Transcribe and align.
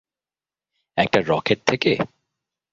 একটা 0.97 1.19
রকেট 1.27 1.59
থেকে? 1.67 1.91